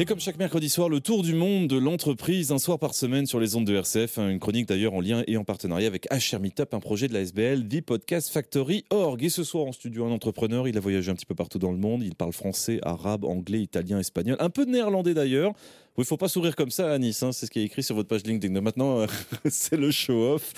Et 0.00 0.04
comme 0.04 0.20
chaque 0.20 0.38
mercredi 0.38 0.68
soir, 0.68 0.88
le 0.88 1.00
tour 1.00 1.24
du 1.24 1.34
monde 1.34 1.66
de 1.66 1.76
l'entreprise, 1.76 2.52
un 2.52 2.58
soir 2.58 2.78
par 2.78 2.94
semaine 2.94 3.26
sur 3.26 3.40
les 3.40 3.56
ondes 3.56 3.64
de 3.64 3.74
RCF, 3.74 4.18
une 4.18 4.38
chronique 4.38 4.68
d'ailleurs 4.68 4.94
en 4.94 5.00
lien 5.00 5.24
et 5.26 5.36
en 5.36 5.42
partenariat 5.42 5.88
avec 5.88 6.06
HR 6.12 6.38
Meetup, 6.38 6.72
un 6.72 6.78
projet 6.78 7.08
de 7.08 7.14
la 7.14 7.22
SBL, 7.22 7.66
The 7.66 7.80
Podcast 7.80 8.28
Factory 8.28 8.84
Org. 8.90 9.24
Et 9.24 9.28
ce 9.28 9.42
soir 9.42 9.66
en 9.66 9.72
studio, 9.72 10.06
un 10.06 10.12
entrepreneur, 10.12 10.68
il 10.68 10.76
a 10.76 10.80
voyagé 10.80 11.10
un 11.10 11.16
petit 11.16 11.26
peu 11.26 11.34
partout 11.34 11.58
dans 11.58 11.72
le 11.72 11.78
monde, 11.78 12.04
il 12.04 12.14
parle 12.14 12.32
français, 12.32 12.78
arabe, 12.82 13.24
anglais, 13.24 13.60
italien, 13.60 13.98
espagnol, 13.98 14.36
un 14.38 14.50
peu 14.50 14.66
néerlandais 14.66 15.14
d'ailleurs. 15.14 15.52
Il 15.96 16.02
ne 16.02 16.06
faut 16.06 16.16
pas 16.16 16.28
sourire 16.28 16.54
comme 16.54 16.70
ça 16.70 16.92
à 16.92 16.98
Nice, 16.98 17.24
hein, 17.24 17.32
c'est 17.32 17.46
ce 17.46 17.50
qui 17.50 17.58
est 17.58 17.64
écrit 17.64 17.82
sur 17.82 17.96
votre 17.96 18.08
page 18.08 18.22
LinkedIn. 18.22 18.60
Maintenant, 18.60 19.04
c'est 19.50 19.76
le 19.76 19.90
show-off. 19.90 20.54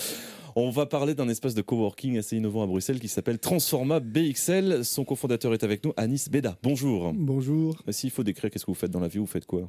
On 0.57 0.71
va 0.71 0.87
parler 0.87 1.15
d'un 1.15 1.29
espace 1.29 1.55
de 1.55 1.63
coworking 1.63 2.19
assez 2.19 2.37
innovant 2.37 2.63
à 2.63 2.67
Bruxelles 2.67 2.99
qui 2.99 3.09
s'appelle 3.09 3.39
Transforma 3.39 4.01
BXL. 4.01 4.85
Son 4.85 5.05
cofondateur 5.05 5.53
est 5.55 5.63
avec 5.63 5.85
nous, 5.85 5.93
Anis 5.97 6.29
Beda. 6.29 6.59
Bonjour. 6.63 7.13
Bonjour. 7.15 7.83
S'il 7.91 8.11
faut 8.11 8.25
décrire 8.25 8.51
qu'est-ce 8.51 8.65
que 8.65 8.71
vous 8.71 8.75
faites 8.77 8.91
dans 8.91 9.01
la 9.01 9.09
vie, 9.09 9.19
vous 9.19 9.27
faites 9.27 9.47
quoi? 9.47 9.69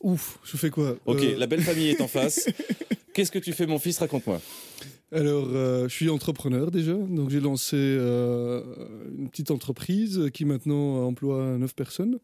Ouf, 0.00 0.38
je 0.44 0.58
fais 0.58 0.68
quoi? 0.68 0.96
Ok, 1.06 1.22
euh, 1.22 1.38
la 1.38 1.46
belle 1.46 1.62
famille 1.62 1.88
est 1.88 2.00
en 2.02 2.08
face. 2.08 2.48
Qu'est-ce 3.14 3.30
que 3.30 3.38
tu 3.38 3.52
fais, 3.52 3.66
mon 3.66 3.78
fils? 3.78 3.98
Raconte-moi. 3.98 4.40
Alors, 5.12 5.46
euh, 5.52 5.88
je 5.88 5.94
suis 5.94 6.10
entrepreneur 6.10 6.70
déjà. 6.70 6.92
Donc, 6.94 7.30
j'ai 7.30 7.40
lancé 7.40 7.76
euh, 7.78 8.62
une 9.16 9.30
petite 9.30 9.52
entreprise 9.52 10.28
qui 10.34 10.44
maintenant 10.44 11.06
emploie 11.06 11.56
9 11.56 11.74
personnes. 11.74 12.18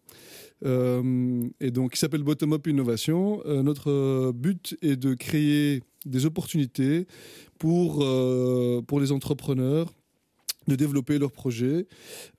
et 0.65 1.70
donc, 1.70 1.93
qui 1.93 1.98
s'appelle 1.98 2.24
Bottom 2.24 2.52
Up 2.52 2.66
Innovation. 2.66 3.41
notre 3.46 4.32
but 4.32 4.77
est 4.82 4.96
de 4.96 5.15
créer 5.15 5.82
des 6.06 6.27
opportunités 6.27 7.06
pour, 7.59 8.02
euh, 8.02 8.82
pour 8.86 9.00
les 9.00 9.12
entrepreneurs 9.12 9.92
de 10.68 10.76
développer 10.76 11.18
leurs 11.18 11.32
projets. 11.32 11.86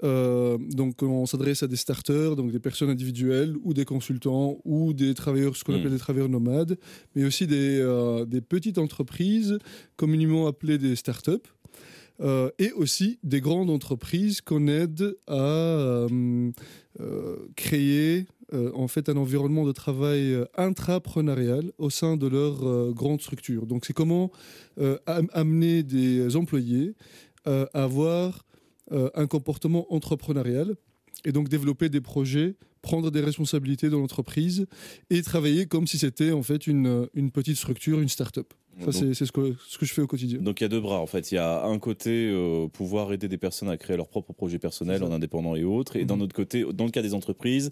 Euh, 0.04 0.58
donc, 0.58 1.02
on 1.04 1.26
s'adresse 1.26 1.64
à 1.64 1.68
des 1.68 1.76
starters, 1.76 2.36
donc 2.36 2.52
des 2.52 2.60
personnes 2.60 2.90
individuelles 2.90 3.56
ou 3.64 3.74
des 3.74 3.86
consultants 3.86 4.60
ou 4.64 4.94
des 4.94 5.14
travailleurs, 5.14 5.56
ce 5.56 5.64
qu'on 5.64 5.74
hmm. 5.74 5.80
appelle 5.80 5.92
des 5.92 5.98
travailleurs 5.98 6.30
nomades, 6.30 6.78
mais 7.16 7.26
aussi 7.26 7.48
des, 7.48 7.80
euh, 7.80 8.26
des 8.26 8.42
petites 8.42 8.78
entreprises, 8.78 9.58
communément 9.96 10.48
appelées 10.48 10.78
des 10.78 10.96
startups. 10.96 11.50
Euh, 12.22 12.52
et 12.60 12.72
aussi 12.74 13.20
des 13.24 13.42
grandes 13.42 13.70
entreprises 13.70 14.42
qu'on 14.42 14.68
aide 14.68 15.16
à 15.28 16.08
créer 17.56 18.28
euh, 18.54 18.70
en 18.74 18.90
fait 18.90 19.08
un 19.08 19.16
environnement 19.16 19.66
de 19.66 19.72
travail 19.72 20.34
euh, 20.34 20.46
intrapreneurial 20.58 21.72
au 21.78 21.90
sein 21.90 22.18
de 22.18 22.28
leur 22.28 22.68
euh, 22.68 22.92
grande 22.94 23.22
structure. 23.22 23.66
Donc 23.66 23.86
c'est 23.86 23.94
comment 23.94 24.32
amener 25.06 25.84
des 25.84 26.36
employés 26.36 26.96
à 27.46 27.68
avoir 27.74 28.46
un 28.90 29.28
comportement 29.28 29.94
entrepreneurial 29.94 30.76
et 31.26 31.32
donc 31.32 31.50
développer 31.50 31.90
des 31.90 32.02
projets, 32.02 32.56
prendre 32.82 33.12
des 33.12 33.22
responsabilités 33.22 33.90
dans 33.90 34.00
l'entreprise 34.00 34.66
et 35.10 35.22
travailler 35.22 35.68
comme 35.68 35.88
si 35.88 36.00
c'était 36.00 36.32
en 36.32 36.42
fait 36.42 36.68
une, 36.68 37.08
une 37.14 37.32
petite 37.32 37.58
structure, 37.58 38.00
une 38.00 38.10
start-up. 38.10 38.54
Ça, 38.80 38.92
c'est 38.92 39.14
ce 39.14 39.32
que, 39.32 39.54
ce 39.68 39.78
que 39.78 39.86
je 39.86 39.94
fais 39.94 40.02
au 40.02 40.08
quotidien. 40.08 40.40
Donc 40.40 40.62
il 40.62 40.64
y 40.64 40.66
a 40.66 40.70
deux 40.70 40.80
bras 40.80 41.00
en 41.00 41.06
fait. 41.06 41.32
Il 41.32 41.36
y 41.36 41.38
a 41.38 41.64
un 41.64 41.78
côté 41.78 42.34
pouvoir 42.74 43.12
aider 43.14 43.28
des 43.28 43.38
personnes 43.38 43.70
à 43.70 43.78
créer 43.78 43.98
leurs 43.98 44.08
propres 44.08 44.34
projets 44.34 44.60
personnels 44.60 45.04
en 45.04 45.12
indépendant 45.12 45.56
et 45.56 45.64
autres. 45.64 45.96
Et 45.98 46.06
d'un 46.06 46.16
mhm. 46.16 46.24
autre 46.24 46.36
côté, 46.36 46.66
dans 46.74 46.86
le 46.86 46.92
cas 46.92 47.02
des 47.02 47.14
entreprises, 47.14 47.72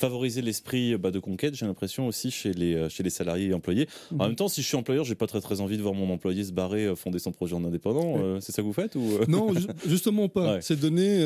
favoriser 0.00 0.42
l'esprit 0.42 0.96
bah, 0.96 1.10
de 1.10 1.18
conquête, 1.18 1.54
j'ai 1.54 1.66
l'impression 1.66 2.06
aussi 2.06 2.30
chez 2.30 2.52
les, 2.52 2.74
euh, 2.74 2.88
chez 2.88 3.02
les 3.02 3.10
salariés 3.10 3.48
et 3.48 3.54
employés. 3.54 3.86
En 4.10 4.14
mhm. 4.14 4.20
même 4.20 4.34
temps, 4.36 4.48
si 4.48 4.62
je 4.62 4.66
suis 4.66 4.76
employeur, 4.76 5.04
j'ai 5.04 5.14
pas 5.14 5.26
très 5.26 5.40
très 5.40 5.60
envie 5.60 5.76
de 5.76 5.82
voir 5.82 5.94
mon 5.94 6.10
employé 6.10 6.42
se 6.44 6.52
barrer, 6.52 6.86
euh, 6.86 6.96
fonder 6.96 7.18
son 7.18 7.32
projet 7.32 7.54
en 7.54 7.64
indépendant. 7.64 8.16
Euh, 8.18 8.40
c'est 8.40 8.52
ça 8.52 8.62
que 8.62 8.66
vous 8.66 8.72
faites 8.72 8.96
ou 8.96 9.18
Non, 9.28 9.52
justement 9.86 10.28
pas. 10.28 10.60
C'est 10.60 10.78
donner, 10.78 11.20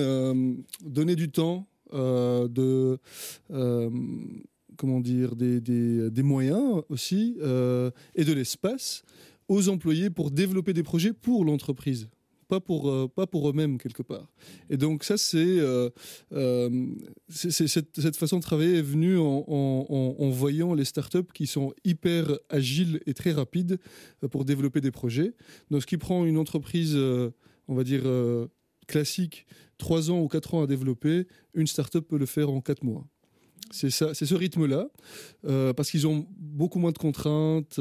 donner 0.84 1.16
du 1.16 1.30
temps, 1.30 1.66
de 1.92 2.98
comment 4.76 5.00
dire, 5.00 5.36
des, 5.36 5.60
des, 5.60 6.22
moyens 6.22 6.82
aussi 6.88 7.36
et 7.40 8.24
de 8.24 8.32
l'espace 8.32 9.02
aux 9.48 9.68
employés 9.68 10.10
pour 10.10 10.30
développer 10.30 10.72
des 10.72 10.82
projets 10.82 11.12
pour 11.12 11.44
l'entreprise 11.44 12.08
pas 12.44 12.60
pour, 12.60 12.90
euh, 12.90 13.08
pour 13.30 13.48
eux-mêmes 13.48 13.78
quelque 13.78 14.02
part. 14.02 14.30
Et 14.70 14.76
donc 14.76 15.04
ça, 15.04 15.16
c'est 15.16 15.38
euh, 15.38 15.90
euh, 16.32 16.86
cette, 17.28 18.16
façon 18.16 18.38
de 18.38 18.42
travailler 18.42 18.78
est 18.78 18.82
venue 18.82 19.18
en, 19.18 19.44
en, 19.48 20.16
en, 20.18 20.30
voyant 20.30 20.74
les 20.74 20.84
startups 20.84 21.32
qui 21.32 21.46
sont 21.46 21.72
hyper 21.84 22.38
agiles 22.48 23.00
et 23.06 23.14
très 23.14 23.32
rapides 23.32 23.78
pour 24.30 24.44
développer 24.44 24.80
des 24.80 24.90
projets. 24.90 25.34
Donc 25.70 25.82
ce 25.82 25.86
qui 25.86 25.96
prend 25.96 26.24
une 26.24 26.38
entreprise, 26.38 26.96
on 26.96 27.74
va 27.74 27.84
dire, 27.84 28.04
classique, 28.86 29.46
trois 29.78 30.10
ans 30.10 30.20
ou 30.20 30.28
quatre 30.28 30.54
ans 30.54 30.62
à 30.62 30.66
développer, 30.66 31.26
une 31.54 31.66
startup 31.66 32.06
peut 32.06 32.18
le 32.18 32.26
faire 32.26 32.50
en 32.50 32.60
quatre 32.60 32.84
mois. 32.84 33.06
C'est 33.70 33.90
ce 33.90 34.34
rythme-là, 34.34 34.88
parce 35.42 35.90
qu'ils 35.90 36.06
ont 36.06 36.26
beaucoup 36.38 36.78
moins 36.78 36.92
de 36.92 36.98
contraintes, 36.98 37.80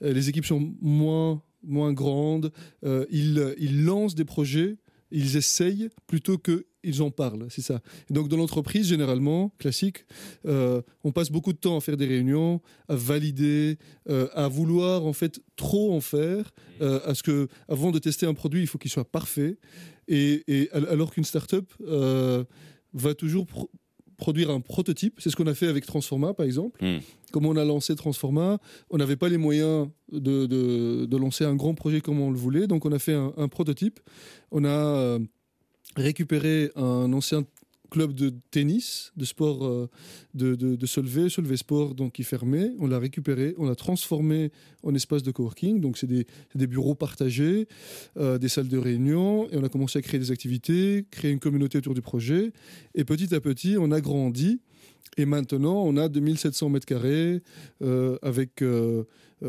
les 0.00 0.28
équipes 0.28 0.46
sont 0.46 0.74
moins 0.80 1.42
moins 1.66 1.92
grandes. 1.92 2.52
Euh, 2.84 3.04
ils, 3.10 3.54
ils, 3.58 3.84
lancent 3.84 4.14
des 4.14 4.24
projets, 4.24 4.76
ils 5.10 5.36
essayent 5.36 5.90
plutôt 6.06 6.38
qu'ils 6.38 7.02
en 7.02 7.10
parlent. 7.10 7.46
C'est 7.50 7.62
ça. 7.62 7.80
donc 8.10 8.28
dans 8.28 8.36
l'entreprise, 8.36 8.88
généralement, 8.88 9.52
classique, 9.58 10.06
euh, 10.46 10.80
on 11.04 11.12
passe 11.12 11.30
beaucoup 11.30 11.52
de 11.52 11.58
temps 11.58 11.76
à 11.76 11.80
faire 11.80 11.96
des 11.96 12.06
réunions, 12.06 12.60
à 12.88 12.96
valider, 12.96 13.78
euh, 14.08 14.28
à 14.34 14.48
vouloir 14.48 15.04
en 15.04 15.12
fait 15.12 15.40
trop 15.56 15.94
en 15.94 16.00
faire, 16.00 16.52
à 16.80 17.14
ce 17.14 17.22
que 17.22 17.48
avant 17.68 17.90
de 17.90 17.98
tester 17.98 18.26
un 18.26 18.34
produit, 18.34 18.60
il 18.60 18.66
faut 18.66 18.78
qu'il 18.78 18.90
soit 18.90 19.10
parfait. 19.10 19.58
Et, 20.08 20.44
et 20.46 20.70
alors 20.72 21.12
qu'une 21.12 21.24
startup 21.24 21.72
va 22.92 23.14
toujours 23.14 23.46
produire 24.16 24.50
un 24.50 24.60
prototype. 24.60 25.14
C'est 25.18 25.30
ce 25.30 25.36
qu'on 25.36 25.46
a 25.46 25.54
fait 25.54 25.68
avec 25.68 25.86
Transforma, 25.86 26.34
par 26.34 26.46
exemple. 26.46 26.84
Hmm. 26.84 26.98
Comme 27.32 27.46
on 27.46 27.56
a 27.56 27.64
lancé 27.64 27.94
Transforma, 27.96 28.58
on 28.90 28.96
n'avait 28.96 29.16
pas 29.16 29.28
les 29.28 29.36
moyens 29.36 29.88
de, 30.10 30.46
de, 30.46 31.16
lancer 31.16 31.44
un 31.44 31.54
grand 31.54 31.74
projet 31.74 32.00
comme 32.00 32.20
on 32.20 32.30
le 32.30 32.36
voulait. 32.36 32.66
Donc, 32.66 32.84
on 32.84 32.92
a 32.92 32.98
fait 32.98 33.14
un, 33.14 33.48
prototype. 33.48 34.00
On 34.52 34.64
a 34.64 34.68
euh, 34.68 35.18
récupéré 35.96 36.70
un 36.76 37.12
ancien 37.12 37.44
club 37.90 38.12
de 38.12 38.32
tennis, 38.50 39.12
de 39.16 39.24
sport 39.24 39.64
euh, 39.64 39.88
de, 40.34 40.54
de, 40.54 40.76
de 40.76 40.86
Solvay, 40.86 41.28
Solvay 41.28 41.56
Sport, 41.56 41.94
donc 41.94 42.12
qui 42.12 42.24
fermait. 42.24 42.72
On 42.78 42.86
l'a 42.86 42.98
récupéré, 42.98 43.54
on 43.58 43.66
l'a 43.66 43.74
transformé 43.74 44.50
en 44.82 44.94
espace 44.94 45.22
de 45.22 45.30
coworking. 45.30 45.80
Donc 45.80 45.98
c'est 45.98 46.06
des, 46.06 46.26
des, 46.54 46.66
bureaux 46.66 46.94
partagés, 46.94 47.68
euh, 48.16 48.38
des 48.38 48.48
salles 48.48 48.68
de 48.68 48.78
réunion, 48.78 49.48
et 49.50 49.56
on 49.56 49.64
a 49.64 49.68
commencé 49.68 49.98
à 49.98 50.02
créer 50.02 50.20
des 50.20 50.30
activités, 50.30 51.06
créer 51.10 51.30
une 51.30 51.40
communauté 51.40 51.78
autour 51.78 51.94
du 51.94 52.02
projet. 52.02 52.52
Et 52.94 53.04
petit 53.04 53.34
à 53.34 53.40
petit, 53.40 53.76
on 53.78 53.90
a 53.90 54.00
grandi. 54.00 54.60
Et 55.16 55.24
maintenant, 55.24 55.82
on 55.84 55.96
a 55.96 56.08
2700 56.08 56.68
mètres 56.68 56.86
carrés 56.86 57.40
euh, 57.82 58.18
avec 58.22 58.62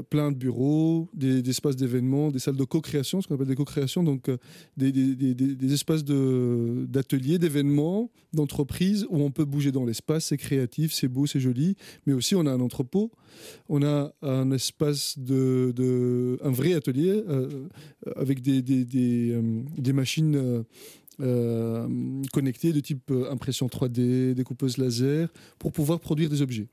plein 0.10 0.32
de 0.32 0.38
bureaux, 0.38 1.10
des, 1.14 1.48
espaces 1.50 1.76
d'événements, 1.76 2.32
des 2.32 2.40
salles 2.40 2.56
de 2.56 2.64
co-création, 2.64 3.22
ce 3.22 3.28
qu'on 3.28 3.36
appelle 3.36 3.48
des 3.48 3.56
co-créations, 3.56 4.04
donc 4.04 4.30
des, 4.76 4.92
des, 4.92 5.74
espaces 5.74 6.04
d'ateliers, 6.04 7.40
d'événements, 7.40 8.12
d'entreprises 8.34 9.08
où 9.10 9.22
on 9.22 9.32
peut 9.32 9.46
bouger 9.46 9.72
dans 9.72 9.86
l'espace. 9.86 10.26
C'est 10.26 10.38
créatif, 10.38 10.94
c'est 10.94 11.08
beau, 11.08 11.26
c'est 11.26 11.40
joli. 11.40 11.76
Mais 12.06 12.14
aussi, 12.14 12.36
on 12.36 12.46
a 12.46 12.52
un 12.52 12.60
entrepôt, 12.60 13.12
on 13.70 13.84
a 13.84 14.14
un 14.22 14.52
espace 14.52 15.18
de, 15.18 16.38
un 16.44 16.52
vrai 16.52 16.74
atelier 16.74 17.24
avec 18.16 18.42
des, 18.42 18.62
des, 18.62 19.94
machines 19.94 20.66
euh, 21.20 22.22
connectés 22.32 22.74
de 22.74 22.80
type 22.80 23.10
euh, 23.10 23.32
impression 23.32 23.66
3D, 23.66 24.36
découpeuse 24.36 24.78
laser, 24.78 25.30
pour 25.58 25.72
pouvoir 25.72 26.00
produire 26.00 26.30
des 26.30 26.44
objets. 26.44 26.68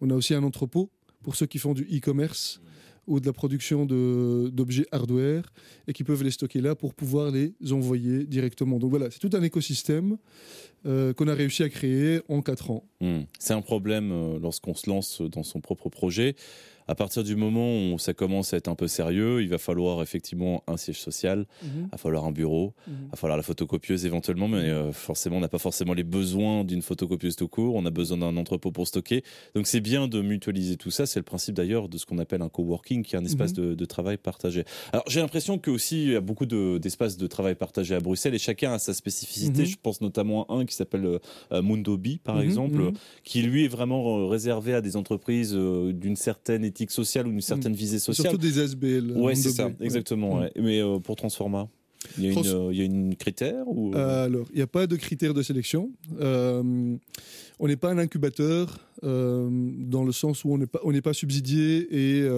On 0.00 0.08
a 0.08 0.14
aussi 0.14 0.32
un 0.32 0.42
entrepôt 0.42 0.90
pour 1.22 1.36
ceux 1.36 1.46
qui 1.46 1.58
font 1.58 1.74
du 1.74 1.82
e-commerce 1.82 2.60
ou 3.06 3.18
de 3.18 3.26
la 3.26 3.32
production 3.32 3.86
d'objets 3.86 4.86
hardware 4.92 5.42
et 5.88 5.92
qui 5.92 6.04
peuvent 6.04 6.22
les 6.22 6.30
stocker 6.30 6.60
là 6.60 6.74
pour 6.74 6.94
pouvoir 6.94 7.30
les 7.30 7.54
envoyer 7.72 8.24
directement. 8.24 8.78
Donc 8.78 8.90
voilà, 8.90 9.10
c'est 9.10 9.18
tout 9.18 9.36
un 9.36 9.42
écosystème 9.42 10.16
euh, 10.86 11.12
qu'on 11.12 11.28
a 11.28 11.34
réussi 11.34 11.62
à 11.62 11.68
créer 11.68 12.20
en 12.28 12.42
4 12.42 12.70
ans. 12.70 12.84
Hmm. 13.00 13.22
C'est 13.38 13.54
un 13.54 13.62
problème 13.62 14.38
lorsqu'on 14.40 14.74
se 14.74 14.88
lance 14.88 15.22
dans 15.22 15.42
son 15.42 15.60
propre 15.60 15.88
projet 15.88 16.34
à 16.90 16.96
partir 16.96 17.22
du 17.22 17.36
moment 17.36 17.92
où 17.92 18.00
ça 18.00 18.14
commence 18.14 18.52
à 18.52 18.56
être 18.56 18.66
un 18.66 18.74
peu 18.74 18.88
sérieux, 18.88 19.42
il 19.42 19.48
va 19.48 19.58
falloir 19.58 20.02
effectivement 20.02 20.64
un 20.66 20.76
siège 20.76 20.98
social, 20.98 21.46
mhm. 21.62 21.84
il 21.84 21.90
va 21.92 21.98
falloir 21.98 22.24
un 22.24 22.32
bureau, 22.32 22.74
mhm. 22.88 22.94
il 23.04 23.10
va 23.10 23.16
falloir 23.16 23.36
la 23.36 23.44
photocopieuse 23.44 24.06
éventuellement, 24.06 24.48
mais 24.48 24.68
euh, 24.68 24.92
forcément 24.92 25.36
on 25.36 25.40
n'a 25.40 25.48
pas 25.48 25.58
forcément 25.58 25.94
les 25.94 26.02
besoins 26.02 26.64
d'une 26.64 26.82
photocopieuse 26.82 27.36
tout 27.36 27.46
court, 27.46 27.76
on 27.76 27.86
a 27.86 27.90
besoin 27.90 28.18
d'un 28.18 28.36
entrepôt 28.36 28.72
pour 28.72 28.88
stocker. 28.88 29.22
Donc 29.54 29.68
c'est 29.68 29.80
bien 29.80 30.08
de 30.08 30.20
mutualiser 30.20 30.76
tout 30.76 30.90
ça, 30.90 31.06
c'est 31.06 31.20
le 31.20 31.24
principe 31.24 31.54
d'ailleurs 31.54 31.88
de 31.88 31.96
ce 31.96 32.06
qu'on 32.06 32.18
appelle 32.18 32.42
un 32.42 32.48
coworking, 32.48 33.04
qui 33.04 33.14
est 33.14 33.18
un 33.18 33.24
espace 33.24 33.56
mhm. 33.56 33.76
de, 33.76 33.84
travail 33.84 34.16
partagé. 34.16 34.64
Alors 34.92 35.04
j'ai 35.06 35.20
l'impression 35.20 35.58
qu'aussi 35.58 36.02
il 36.02 36.10
y 36.10 36.16
a 36.16 36.20
beaucoup 36.20 36.46
d'espaces 36.46 37.16
de, 37.16 37.26
travail 37.28 37.54
partagé 37.54 37.94
à 37.94 38.00
Bruxelles 38.00 38.34
et 38.34 38.38
chacun 38.38 38.72
a 38.72 38.80
sa 38.80 38.94
spécificité. 38.94 39.64
Je 39.64 39.76
pense 39.80 40.00
notamment 40.00 40.44
à 40.46 40.54
un 40.54 40.64
qui 40.70 40.76
s'appelle 40.76 41.18
euh, 41.52 41.62
Mundobi 41.62 42.18
par 42.18 42.40
exemple, 42.40 42.92
qui 43.24 43.42
lui 43.42 43.64
est 43.64 43.68
vraiment 43.68 44.18
euh, 44.18 44.26
réservé 44.26 44.74
à 44.74 44.80
des 44.80 44.96
entreprises 44.96 45.52
d'une 45.54 46.16
certaine 46.16 46.64
éthique 46.64 46.90
sociale 46.90 47.26
ou 47.26 47.30
une 47.32 47.40
certaine 47.40 47.72
mm. 47.72 47.76
visée 47.76 47.98
sociale. 47.98 48.30
Surtout 48.30 48.38
des 48.38 48.58
SBL. 48.58 49.12
Ouais, 49.16 49.34
c'est 49.34 49.50
ça, 49.50 49.70
exactement. 49.80 50.40
Mm. 50.40 50.48
Mais 50.56 50.80
euh, 50.80 50.98
pour 50.98 51.16
Transforma 51.16 51.68
il 52.16 52.24
y, 52.24 52.28
a 52.28 52.30
une, 52.30 52.72
il 52.72 52.78
y 52.78 52.80
a 52.80 52.84
une 52.84 53.16
critère 53.16 53.68
ou... 53.68 53.94
Alors, 53.94 54.46
il 54.52 54.56
n'y 54.56 54.62
a 54.62 54.66
pas 54.66 54.86
de 54.86 54.96
critère 54.96 55.34
de 55.34 55.42
sélection. 55.42 55.90
on 56.18 56.98
n'est 57.60 57.76
pas 57.76 57.90
un 57.90 57.98
incubateur 57.98 58.78
dans 59.02 60.04
le 60.04 60.12
sens 60.12 60.44
où 60.44 60.52
on 60.52 60.58
n'est 60.58 60.66
pas, 60.66 60.80
on 60.82 60.98
pas 61.00 61.12
subsidié 61.12 61.86
et 61.90 62.28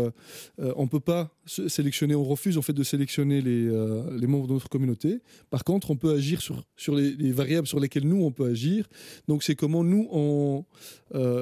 on 0.59 0.83
ne 0.83 0.89
peut 0.89 1.01
pas 1.01 1.31
sélectionner, 1.47 2.15
on 2.15 2.25
refuse 2.25 2.59
en 2.59 2.63
fait 2.63 2.73
de 2.73 2.83
sélectionner 2.83 3.41
les, 3.41 3.65
les 3.67 4.27
membres 4.27 4.49
de 4.49 4.55
notre 4.55 4.69
communauté. 4.69 5.21
Par 5.51 5.65
contre, 5.65 5.91
on 5.91 5.97
peut 5.97 6.13
agir 6.13 6.43
sur, 6.43 6.65
sur 6.77 6.95
les, 6.95 7.13
les 7.13 7.33
variables 7.33 7.67
sur 7.67 7.81
lesquelles 7.81 8.07
nous, 8.07 8.25
on 8.25 8.33
peut 8.33 8.47
agir. 8.47 8.89
Donc, 9.29 9.43
c'est 9.43 9.55
comment 9.55 9.85
nous, 9.85 10.09
on, 10.11 10.65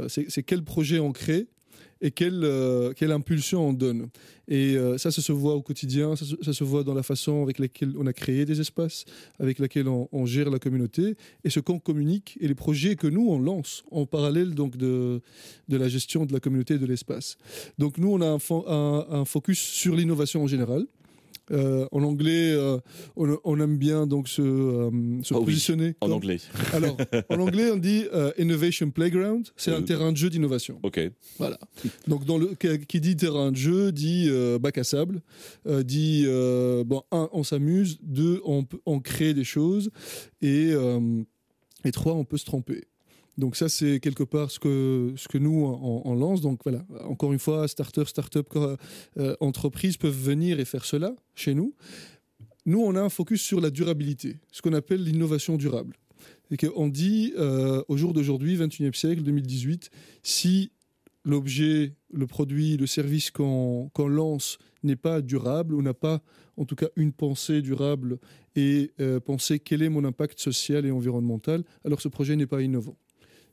c'est 0.08 0.42
quel 0.42 0.62
projet 0.62 0.98
on 0.98 1.12
crée 1.12 1.46
et 2.00 2.10
quelle, 2.10 2.44
euh, 2.44 2.92
quelle 2.94 3.12
impulsion 3.12 3.68
on 3.68 3.72
donne. 3.72 4.08
Et 4.48 4.76
euh, 4.76 4.98
ça, 4.98 5.10
ça 5.10 5.22
se 5.22 5.32
voit 5.32 5.54
au 5.54 5.62
quotidien, 5.62 6.16
ça, 6.16 6.52
se 6.52 6.64
voit 6.64 6.82
dans 6.82 6.94
la 6.94 7.02
façon 7.02 7.42
avec 7.42 7.58
laquelle 7.58 7.94
on 7.98 8.06
a 8.06 8.12
créé 8.12 8.44
des 8.44 8.60
espaces, 8.60 9.04
avec 9.38 9.58
laquelle 9.58 9.86
on, 9.88 10.26
gère 10.26 10.50
la 10.50 10.58
communauté, 10.58 11.16
et 11.44 11.50
ce 11.50 11.60
qu'on 11.60 11.78
communique, 11.78 12.36
et 12.40 12.48
les 12.48 12.54
projets 12.54 12.96
que 12.96 13.06
nous, 13.06 13.28
on 13.28 13.38
lance 13.38 13.84
en 13.90 14.06
parallèle 14.06 14.54
donc 14.54 14.76
de, 14.76 15.20
de 15.68 15.76
la 15.76 15.88
gestion 15.88 16.26
de 16.26 16.32
la 16.32 16.40
communauté 16.40 16.74
et 16.74 16.78
de 16.78 16.86
l'espace. 16.86 17.36
Donc 17.78 17.98
nous, 17.98 18.12
on 18.12 18.20
a 18.20 18.38
un 19.16 19.24
focus 19.24 19.58
sur 19.58 19.94
l'innovation 19.94 20.42
en 20.42 20.46
général. 20.46 20.86
Euh, 21.52 21.86
en 21.92 22.02
anglais, 22.02 22.52
euh, 22.52 22.78
on, 23.16 23.60
aime 23.60 23.76
bien 23.76 24.06
donc 24.06 24.28
se, 24.28 24.42
euh, 24.42 24.90
se 25.22 25.34
ah 25.34 25.38
positionner. 25.38 25.94
en 26.00 26.10
anglais. 26.10 26.38
Alors, 26.72 26.96
en 27.28 27.40
anglais, 27.40 27.70
on 27.70 27.76
dit 27.76 28.04
innovation 28.38 28.90
playground. 28.90 29.48
C'est 29.56 29.72
un 29.72 29.82
terrain 29.82 30.12
de 30.12 30.16
jeu 30.16 30.30
d'innovation. 30.30 30.78
Ok. 30.82 31.00
Voilà. 31.38 31.58
Donc, 32.06 32.24
dans 32.24 32.38
le 32.38 32.54
qui 32.54 33.00
dit 33.00 33.16
terrain 33.16 33.52
de 33.52 33.56
jeu 33.56 33.92
dit 33.92 34.30
bac 34.60 34.78
à 34.78 34.84
sable, 34.84 35.22
dit 35.66 36.26
bon 36.86 37.02
un, 37.10 37.28
on 37.32 37.42
s'amuse, 37.42 37.98
deux, 38.02 38.40
on, 38.44 38.64
on 38.86 39.00
crée 39.00 39.34
des 39.34 39.44
choses, 39.44 39.90
et 40.42 40.72
et 41.84 41.92
trois, 41.92 42.14
on 42.14 42.24
peut 42.24 42.36
se 42.36 42.44
tromper. 42.44 42.84
Donc 43.40 43.56
ça, 43.56 43.68
c'est 43.68 44.00
quelque 44.00 44.22
part 44.22 44.50
ce 44.50 44.60
que, 44.60 45.38
nous, 45.38 45.64
on, 45.64 46.14
lance. 46.14 46.42
Donc 46.42 46.60
voilà, 46.62 46.84
encore 47.04 47.32
une 47.32 47.38
fois, 47.38 47.66
starter, 47.66 48.04
start-up, 48.04 48.48
euh, 49.16 49.34
entreprises 49.40 49.96
peuvent 49.96 50.14
venir 50.16 50.60
et 50.60 50.64
faire 50.66 50.84
cela 50.84 51.16
chez 51.34 51.54
nous. 51.54 51.74
Nous, 52.66 52.80
on 52.80 52.94
a 52.94 53.00
un 53.00 53.08
focus 53.08 53.40
sur 53.42 53.60
la 53.60 53.70
durabilité, 53.70 54.36
ce 54.52 54.60
qu'on 54.60 54.74
appelle 54.74 55.02
l'innovation 55.02 55.56
durable. 55.56 55.96
Et 56.50 56.58
qu'on 56.58 56.88
dit, 56.88 57.32
euh, 57.38 57.82
au 57.88 57.96
jour 57.96 58.12
d'aujourd'hui, 58.12 58.56
21e 58.56 58.94
siècle, 58.94 59.22
2018, 59.22 59.90
si 60.22 60.70
l'objet, 61.24 61.94
le 62.12 62.26
produit, 62.26 62.76
le 62.76 62.86
service 62.86 63.30
qu'on 63.30 63.90
lance 63.96 64.58
n'est 64.82 64.96
pas 64.96 65.22
durable 65.22 65.74
ou 65.74 65.80
n'a 65.80 65.94
pas 65.94 66.22
en 66.58 66.66
tout 66.66 66.76
cas 66.76 66.88
une 66.96 67.12
pensée 67.12 67.62
durable 67.62 68.18
et 68.54 68.90
euh, 69.00 69.18
penser 69.18 69.60
quel 69.60 69.82
est 69.82 69.88
mon 69.88 70.04
impact 70.04 70.38
social 70.40 70.84
et 70.84 70.90
environnemental, 70.90 71.64
alors 71.84 72.02
ce 72.02 72.08
projet 72.08 72.36
n'est 72.36 72.46
pas 72.46 72.60
innovant. 72.60 72.96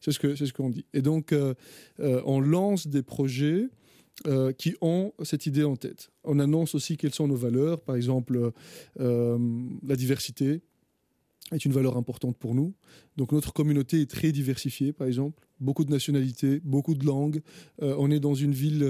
C'est 0.02 0.12
ce 0.12 0.20
que 0.20 0.36
ce 0.36 0.52
qu'on 0.54 0.70
dit. 0.70 0.86
Et 0.94 1.02
donc, 1.02 1.32
euh, 1.32 1.54
euh, 2.00 2.22
on 2.26 2.40
lance 2.40 2.88
des 2.88 3.04
projets 3.04 3.68
euh, 4.26 4.52
qui 4.52 4.76
ont 4.82 5.14
cette 5.24 5.46
idée 5.46 5.64
en 5.64 5.76
tête. 5.76 6.10
On 6.24 6.40
annonce 6.40 6.76
aussi 6.76 6.98
quelles 6.98 7.14
sont 7.14 7.28
nos 7.28 7.36
valeurs. 7.36 7.82
Par 7.82 7.96
exemple, 7.96 8.52
la 8.98 9.96
diversité 9.96 10.62
est 11.54 11.64
une 11.64 11.72
valeur 11.72 11.96
importante 11.96 12.36
pour 12.36 12.56
nous. 12.56 12.74
Donc 13.16 13.32
notre 13.32 13.54
communauté 13.54 14.02
est 14.02 14.10
très 14.10 14.34
diversifiée, 14.34 14.92
par 14.92 15.08
exemple. 15.08 15.44
Beaucoup 15.62 15.86
de 15.86 15.92
nationalités, 15.92 16.60
beaucoup 16.64 16.94
de 16.94 17.06
langues. 17.06 17.42
on 17.80 18.12
est 18.12 18.20
dans 18.20 18.34
une 18.34 18.52
ville 18.52 18.86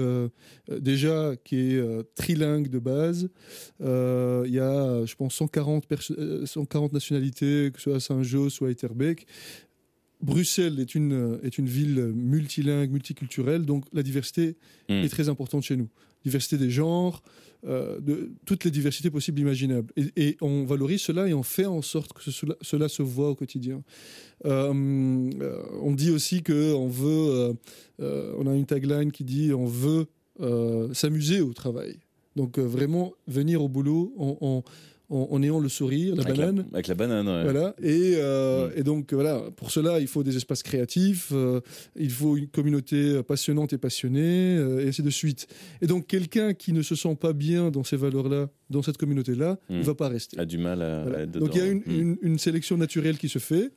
déjà 0.68 1.34
qui 1.44 1.56
est 1.56 2.14
trilingue 2.14 2.68
de 2.68 2.78
base. 2.78 3.30
Il 3.80 4.52
y 4.52 4.58
a, 4.58 5.04
je 5.04 5.14
pense, 5.14 5.34
140, 5.34 5.86
140 6.46 6.92
nationalités, 6.92 7.70
que 7.72 7.78
ce 7.78 7.84
soit 7.84 7.96
à 7.96 8.00
Saint-Jean, 8.00 8.48
soit 8.50 8.68
à 8.68 8.70
Etterbeek. 8.72 9.26
Bruxelles 10.20 10.80
est 10.80 10.94
une, 10.94 11.38
est 11.42 11.58
une 11.58 11.66
ville 11.66 12.12
multilingue, 12.14 12.90
multiculturelle, 12.90 13.64
donc 13.64 13.84
la 13.92 14.02
diversité 14.02 14.56
hmm. 14.88 14.94
est 14.94 15.08
très 15.08 15.28
importante 15.28 15.62
chez 15.62 15.76
nous. 15.76 15.88
Diversité 16.24 16.58
des 16.58 16.70
genres, 16.70 17.22
euh, 17.66 17.98
de 17.98 18.30
toutes 18.46 18.62
les 18.62 18.70
diversités 18.70 19.10
possibles 19.10 19.40
imaginables. 19.40 19.92
Et, 20.16 20.36
on 20.40 20.64
valorise 20.64 21.00
cela 21.00 21.26
et 21.26 21.34
on 21.34 21.42
fait 21.42 21.66
en 21.66 21.82
sorte 21.82 22.12
que 22.12 22.30
cela, 22.30 22.88
se 22.88 23.02
voit 23.02 23.30
au 23.30 23.34
quotidien. 23.34 23.82
Euh, 24.44 24.72
euh, 25.42 25.62
on 25.82 25.92
dit 25.92 26.12
aussi 26.12 26.44
qu'on 26.44 26.86
veut, 26.86 27.56
on 27.98 28.46
a 28.46 28.54
une 28.54 28.64
tagline 28.64 29.10
qui 29.10 29.24
dit 29.24 29.52
on 29.52 29.66
veut 29.66 30.06
s'amuser 30.92 31.40
au 31.40 31.52
travail. 31.52 31.98
Donc 32.36 32.60
vraiment 32.60 33.12
venir 33.26 33.60
au 33.60 33.68
boulot, 33.68 34.14
on, 34.16 34.36
en, 34.40 34.62
ayant 35.10 35.58
le 35.58 35.68
sourire, 35.68 36.14
la 36.16 36.24
banane. 36.24 36.66
avec 36.72 36.86
la 36.86 36.94
banane, 36.94 37.24
Voilà. 37.24 37.74
Et, 37.82 38.14
euh, 38.16 38.68
mm. 38.68 38.72
et, 38.76 38.82
donc, 38.82 39.12
voilà, 39.12 39.42
pour 39.56 39.70
cela, 39.70 40.00
il 40.00 40.06
faut 40.06 40.22
des 40.22 40.36
espaces 40.36 40.62
créatifs, 40.62 41.30
euh, 41.32 41.60
il 41.96 42.10
faut 42.10 42.36
une 42.36 42.48
communauté 42.48 43.22
passionnante 43.22 43.72
et 43.72 43.78
passionnée, 43.78 44.56
euh, 44.56 44.84
et 44.84 44.88
ainsi 44.88 45.02
de 45.02 45.10
suite. 45.10 45.46
Et 45.80 45.86
donc, 45.86 46.06
quelqu'un 46.06 46.52
qui 46.52 46.72
ne 46.72 46.82
se 46.82 46.94
sent 46.94 47.16
pas 47.18 47.32
bien 47.32 47.70
dans 47.70 47.84
ces 47.84 47.96
valeurs-là, 47.96 48.48
dans 48.70 48.82
cette 48.82 48.98
communauté-là, 48.98 49.58
il 49.70 49.76
ne 49.76 49.82
mm. 49.82 49.84
va 49.84 49.94
pas 49.94 50.08
rester. 50.08 50.38
A 50.38 50.44
du 50.44 50.58
mal 50.58 50.82
à, 50.82 51.22
être 51.22 51.30
dedans. 51.30 51.46
Donc, 51.46 51.54
il 51.54 51.58
y 51.58 51.64
a 51.64 51.66
une, 51.66 51.82
mm. 51.86 52.18
une, 52.22 52.38
sélection 52.38 52.76
naturelle 52.76 53.18
qui 53.18 53.28
se 53.28 53.38
fait. 53.38 53.72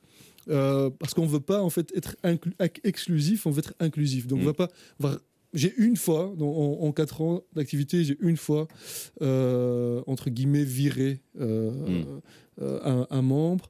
parce 0.46 1.14
qu'on 1.14 1.24
ne 1.24 1.30
veut 1.30 1.40
pas 1.40 1.62
en 1.62 1.70
fait 1.70 1.92
être 1.96 2.16
exclusif, 2.84 3.46
on 3.46 3.50
veut 3.50 3.60
être 3.60 3.74
inclusif. 3.80 4.26
Donc 4.26 4.40
on 4.42 4.44
va 4.44 4.54
pas, 4.54 4.68
va 4.98 5.18
j'ai 5.52 5.74
une 5.76 5.96
fois, 5.96 6.34
en, 6.40 6.92
quatre 6.92 7.20
ans 7.20 7.42
d'activité, 7.54 8.04
j'ai 8.04 8.16
une 8.20 8.36
fois, 8.36 8.68
euh, 9.20 10.02
entre 10.06 10.30
guillemets, 10.30 10.64
viré 10.64 11.20
euh, 11.40 11.70
hmm. 11.70 12.20
euh, 12.62 13.04
un, 13.10 13.22
membre 13.22 13.68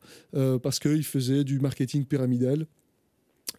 parce 0.63 0.79
qu'il 0.79 1.05
faisait 1.05 1.45
du 1.45 1.59
marketing 1.59 2.05
pyramidal. 2.05 2.67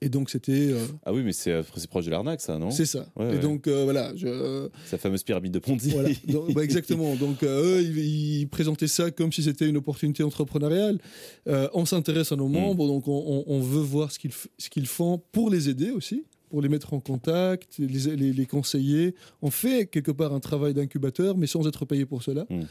Et 0.01 0.09
donc 0.09 0.29
c'était. 0.29 0.73
Ah 1.05 1.13
oui, 1.13 1.21
mais 1.23 1.31
c'est 1.31 1.61
proche 1.87 2.05
de 2.05 2.11
l'arnaque, 2.11 2.41
ça, 2.41 2.57
non? 2.57 2.71
C'est 2.71 2.85
ça. 2.85 3.05
et 3.19 3.37
donc 3.37 3.67
voilà. 3.67 4.13
Je... 4.15 4.67
Sa 4.85 4.97
fameuse 4.97 5.23
pyramide 5.23 5.53
de 5.53 5.59
Ponzi. 5.59 5.91
Voilà. 5.91 6.09
Bah, 6.53 6.63
exactement. 6.63 7.15
donc 7.19 7.43
eux, 7.43 7.81
ils, 7.81 8.47
présentaient 8.47 8.87
ça 8.87 9.11
comme 9.11 9.31
si 9.31 9.43
c'était 9.43 9.67
une 9.67 9.77
opportunité 9.77 10.23
entrepreneuriale. 10.23 10.99
on 11.45 11.85
s'intéresse 11.85 12.31
à 12.31 12.35
nos 12.35 12.47
hmm. 12.47 12.53
membres, 12.53 12.87
donc 12.87 13.07
on, 13.07 13.43
on, 13.47 13.59
veut 13.61 13.81
voir 13.81 14.11
ce 14.11 14.19
qu'ils 14.19 14.33
ce 14.57 14.69
qu'ils 14.69 14.87
font 14.87 15.21
pour 15.31 15.49
les 15.49 15.69
aider 15.69 15.91
aussi 15.91 16.25
pour 16.53 16.61
les 16.61 16.69
mettre 16.69 16.93
en 16.93 16.99
contact, 16.99 17.79
les, 17.79 18.31
les, 18.31 18.45
conseiller. 18.45 19.15
On 19.41 19.49
fait 19.49 19.87
quelque 19.87 20.11
part 20.11 20.35
un 20.35 20.39
travail 20.39 20.75
d'incubateur, 20.75 21.35
mais 21.35 21.47
sans 21.47 21.67
être 21.67 21.83
payé 21.83 22.05
pour 22.05 22.21
cela. 22.21 22.45
Hmm. 22.47 22.61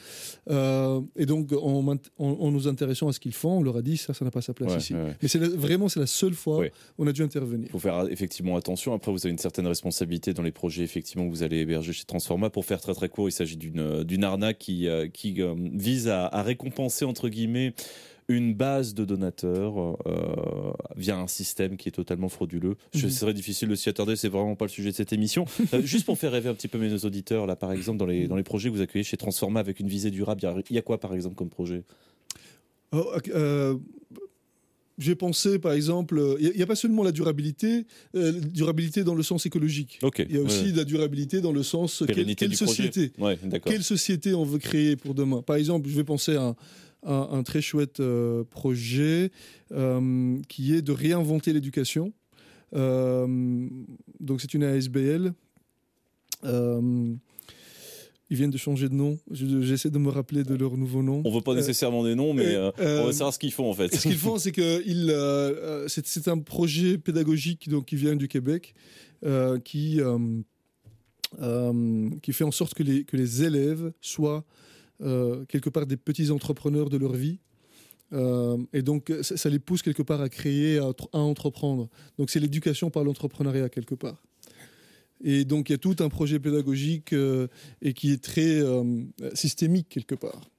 Euh, 0.52 1.00
et 1.16 1.26
donc, 1.26 1.50
en, 1.52 2.50
nous 2.52 2.68
intéressant 2.68 3.08
à 3.08 3.12
ce 3.12 3.18
qu'ils 3.18 3.32
font, 3.32 3.58
on 3.58 3.62
leur 3.64 3.78
a 3.78 3.82
dit 3.82 3.96
ça, 3.96 4.14
ça 4.14 4.24
n'a 4.24 4.30
pas 4.30 4.40
sa 4.40 4.54
place 4.54 4.80
ici. 4.80 4.94
Mais 4.94 5.26
c'est 5.26 5.40
vraiment, 5.40 5.88
c'est 5.88 5.98
la 5.98 6.06
seule 6.06 6.34
fois 6.34 6.60
où 6.60 7.02
on 7.04 7.08
a 7.08 7.12
dû 7.12 7.24
intervenir. 7.24 7.66
Il 7.70 7.72
faut 7.72 7.80
faire 7.80 8.06
effectivement 8.08 8.56
attention. 8.56 8.94
Après, 8.94 9.10
vous 9.10 9.26
avez 9.26 9.32
une 9.32 9.38
certaine 9.38 9.66
responsabilité 9.66 10.32
dans 10.32 10.44
les 10.44 10.52
projets 10.52 10.84
effectivement 10.84 11.26
que 11.26 11.30
vous 11.30 11.42
allez 11.42 11.58
héberger 11.58 11.92
chez 11.92 12.04
Transforma. 12.04 12.50
Pour 12.50 12.64
faire 12.64 12.80
très 12.80 12.94
très 12.94 13.08
court, 13.08 13.28
il 13.28 13.32
s'agit 13.32 13.56
d'une 13.56 14.04
d'une 14.04 14.22
arnaque 14.22 14.58
qui, 14.58 14.86
euh, 14.86 15.08
qui 15.08 15.42
euh, 15.42 15.56
vise 15.58 16.06
à, 16.06 16.28
à 16.28 16.44
récompenser 16.44 17.04
entre 17.04 17.28
guillemets 17.28 17.74
une 18.28 18.54
base 18.54 18.94
de 18.94 19.04
donateurs 19.04 19.96
euh, 20.06 20.72
via 20.96 21.18
un 21.18 21.26
système 21.26 21.76
qui 21.76 21.88
est 21.88 21.92
totalement 21.92 22.28
frauduleux. 22.28 22.76
Ce 22.94 23.04
mhm. 23.04 23.10
serait 23.10 23.34
difficile 23.34 23.68
de 23.68 23.74
s'y 23.74 23.88
attarder, 23.88 24.16
c'est 24.16 24.28
vraiment 24.28 24.54
pas 24.54 24.66
le 24.66 24.70
sujet 24.70 24.90
de 24.90 24.96
cette 24.96 25.12
émission. 25.12 25.44
Euh, 25.72 25.80
juste 25.80 26.04
pour 26.04 26.18
faire 26.18 26.32
rêver 26.32 26.50
un 26.50 26.54
petit 26.54 26.68
peu 26.68 26.76
mes 26.76 27.04
auditeurs, 27.04 27.46
là 27.46 27.56
par 27.56 27.72
exemple, 27.72 27.96
dans 27.96 28.04
les, 28.04 28.26
dans 28.26 28.36
les 28.36 28.42
projets 28.42 28.68
que 28.68 28.74
vous 28.74 28.82
accueillez 28.82 29.04
chez 29.04 29.16
Transforma 29.16 29.58
avec 29.60 29.80
une 29.80 29.88
visée 29.88 30.10
durable, 30.10 30.40
il 30.68 30.76
y, 30.76 30.78
a 30.78 30.82
quoi 30.82 30.98
par 30.98 31.14
exemple 31.14 31.34
comme 31.34 31.48
projet? 31.48 31.84
Oh, 32.90 33.10
euh, 33.28 33.78
j'ai 34.98 35.14
pensé, 35.14 35.58
par 35.58 35.72
exemple, 35.72 36.36
il 36.40 36.52
n'y 36.54 36.62
a, 36.62 36.66
pas 36.66 36.74
seulement 36.74 37.04
la 37.04 37.12
durabilité, 37.12 37.86
durabilité 38.12 39.04
dans 39.04 39.14
le 39.14 39.22
sens 39.22 39.46
écologique. 39.46 40.00
il 40.18 40.34
y 40.34 40.38
a 40.38 40.42
aussi 40.42 40.72
la 40.72 40.84
durabilité 40.84 41.40
dans 41.40 41.52
le 41.52 41.62
sens 41.62 42.02
quelle, 42.06 42.56
société, 42.56 43.12
quelle 43.64 43.84
société 43.84 44.34
on 44.34 44.44
veut 44.44 44.58
créer 44.58 44.96
pour 44.96 45.14
demain. 45.14 45.42
Par 45.42 45.56
exemple, 45.56 45.88
je 45.88 45.96
vais 45.96 46.04
penser 46.04 46.36
à 46.36 46.42
un, 46.42 46.56
très 47.44 47.60
chouette 47.60 48.00
euh, 48.00 48.44
projet 48.44 49.30
euh, 49.72 50.38
qui 50.48 50.74
est 50.74 50.82
de 50.82 50.92
réinventer 50.92 51.52
l'éducation. 51.52 52.12
Euh, 52.74 53.68
donc 54.20 54.40
c'est 54.40 54.54
une 54.54 54.64
ASBL. 54.64 55.32
Ils 56.44 58.36
viennent 58.36 58.50
de 58.50 58.58
changer 58.58 58.88
de 58.88 58.94
nom. 58.94 59.18
J'essaie 59.30 59.90
de 59.90 59.98
me 59.98 60.08
rappeler 60.08 60.42
de 60.42 60.54
leur 60.54 60.78
nouveau 60.78 61.02
nom. 61.02 61.20
On 61.24 61.28
ne 61.28 61.34
veut 61.34 61.42
pas 61.42 61.54
nécessairement 61.54 62.02
des 62.02 62.14
noms, 62.14 62.32
mais 62.32 62.56
on 62.78 63.06
veut 63.06 63.12
savoir 63.12 63.34
ce 63.34 63.38
qu'ils 63.38 63.52
font 63.52 63.68
en 63.68 63.74
fait. 63.74 63.94
Ce 63.94 64.00
qu'ils 64.00 64.16
font, 64.16 64.38
c'est 64.38 64.52
que 64.52 64.82
c'est 65.88 66.28
un 66.28 66.38
projet 66.38 66.96
pédagogique 66.98 67.68
donc, 67.68 67.86
qui 67.86 67.96
vient 67.96 68.16
du 68.16 68.28
Québec, 68.28 68.74
qui, 69.64 70.00
qui 72.22 72.32
fait 72.32 72.44
en 72.44 72.50
sorte 72.50 72.74
que 72.74 72.82
les, 72.82 73.04
que 73.04 73.16
les 73.18 73.42
élèves 73.44 73.92
soient 74.00 74.44
euh, 75.00 75.44
quelque 75.46 75.70
part 75.70 75.86
des 75.86 75.96
petits 75.96 76.30
entrepreneurs 76.30 76.90
de 76.90 76.96
leur 76.96 77.12
vie. 77.12 77.38
Euh, 78.12 78.58
et 78.72 78.82
donc, 78.82 79.12
ça, 79.22 79.48
les 79.48 79.58
pousse 79.58 79.82
quelque 79.82 80.02
part 80.02 80.20
à 80.20 80.28
créer, 80.28 80.78
à, 80.78 81.18
entreprendre. 81.18 81.88
Donc, 82.18 82.30
c'est 82.30 82.40
l'éducation 82.40 82.90
par 82.90 83.04
l'entrepreneuriat 83.04 83.68
quelque 83.68 83.94
part. 83.94 84.22
Et 85.24 85.44
donc 85.44 85.68
il 85.68 85.72
y 85.72 85.74
a 85.76 85.78
tout 85.78 85.94
un 86.00 86.08
projet 86.08 86.40
pédagogique 86.40 87.14
et 87.80 87.92
qui 87.92 88.10
est 88.10 88.20
très 88.20 88.60
systémique 89.34 89.88
quelque 89.88 90.16
part. 90.16 90.50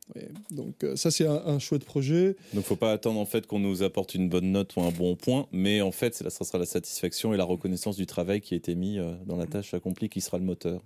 Donc 0.51 0.85
ça 0.95 1.11
c'est 1.11 1.27
un, 1.27 1.59
chouette 1.59 1.83
projet. 1.83 2.37
Donc 2.53 2.63
faut 2.63 2.77
pas 2.77 2.93
attendre 2.93 3.19
en 3.19 3.25
fait 3.25 3.45
qu'on 3.45 3.59
nous 3.59 3.83
apporte 3.83 4.15
une 4.15 4.29
bonne 4.29 4.53
note 4.53 4.73
ou 4.77 4.81
un 4.81 4.91
bon 4.91 5.17
point, 5.17 5.47
mais 5.51 5.81
en 5.81 5.91
fait 5.91 6.15
ça 6.15 6.29
sera 6.29 6.59
la 6.59 6.65
satisfaction 6.65 7.33
et 7.33 7.37
la 7.37 7.43
reconnaissance 7.43 7.97
du 7.97 8.05
travail 8.05 8.39
qui 8.39 8.53
a 8.53 8.57
été 8.57 8.73
mis 8.73 8.99
dans 9.25 9.35
la 9.35 9.47
tâche 9.47 9.73
accomplie 9.73 10.07
qui 10.07 10.21
sera 10.21 10.37
le 10.37 10.45
moteur. 10.45 10.81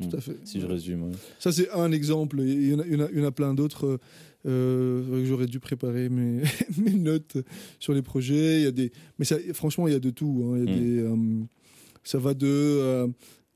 Tout 0.00 0.16
à 0.16 0.20
fait. 0.20 0.36
Si 0.44 0.60
je 0.60 0.66
résume. 0.66 1.12
Ça, 1.38 1.52
c'est 1.52 1.70
un 1.70 1.92
exemple. 1.92 2.40
Il 2.40 2.70
y 2.70 2.74
en 2.74 2.80
a, 2.80 2.86
il 2.86 3.18
y 3.18 3.20
en 3.20 3.24
a, 3.24 3.30
plein 3.30 3.54
d'autres. 3.54 3.98
Euh, 4.46 5.24
j'aurais 5.26 5.46
dû 5.46 5.60
préparer 5.60 6.08
mes, 6.08 6.42
mes, 6.78 6.94
notes 6.94 7.36
sur 7.78 7.92
les 7.92 8.02
projets. 8.02 8.60
Il 8.60 8.62
y 8.64 8.66
a 8.66 8.70
des, 8.70 8.90
mais 9.18 9.24
ça, 9.24 9.36
franchement, 9.52 9.86
il 9.88 9.92
y 9.92 9.96
a 9.96 10.00
de 10.00 10.10
tout. 10.10 10.44
Hein. 10.44 10.58
Il 10.58 10.64
y 10.64 10.72
a 10.72 10.76
mm. 10.76 10.78
des, 10.78 10.98
euh, 11.00 11.44
ça 12.04 12.18
va 12.18 12.34
de 12.34 12.46
euh, 12.46 13.08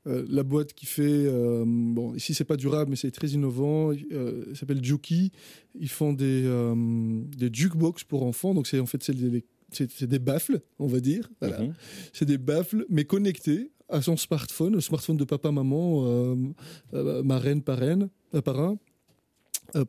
la 0.05 0.43
boîte 0.43 0.73
qui 0.73 0.85
fait. 0.85 1.27
bon, 1.65 2.13
ici, 2.15 2.33
c'est 2.33 2.43
pas 2.43 2.57
durable, 2.57 2.91
mais 2.91 2.95
c'est 2.95 3.11
très 3.11 3.29
innovant. 3.29 3.91
ça 3.93 4.59
s'appelle 4.59 4.83
Juki. 4.83 5.31
Ils 5.79 5.89
font 5.89 6.13
des, 6.13 6.43
des 7.37 7.49
jukebox 7.51 8.03
pour 8.03 8.23
enfants. 8.23 8.53
Donc, 8.53 8.67
c'est 8.67 8.79
en 8.79 8.85
fait, 8.85 9.03
c'est 9.03 9.15
des, 9.15 9.43
des 10.07 10.19
baffles, 10.19 10.61
on 10.77 10.85
va 10.85 10.99
dire. 10.99 11.31
Voilà. 11.41 11.61
Mm-hmm. 11.61 11.73
C'est 12.13 12.25
des 12.25 12.37
baffles, 12.37 12.85
mais 12.89 13.05
connectés 13.05 13.71
à 13.89 14.01
son 14.01 14.17
smartphone, 14.17 14.73
le 14.73 14.81
smartphone 14.81 15.17
de 15.17 15.23
papa, 15.23 15.51
maman, 15.51 16.05
euh, 16.05 16.35
euh, 16.93 17.23
marraine, 17.23 17.61
parraine, 17.61 18.09
euh, 18.33 18.41
parrain, 18.41 18.77